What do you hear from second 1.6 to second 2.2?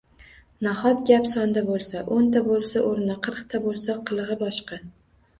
boʻlsa?!